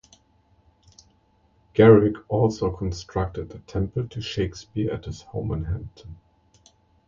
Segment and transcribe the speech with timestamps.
[1.75, 6.17] Garrick also constructed a temple to Shakespeare at his home in Hampton.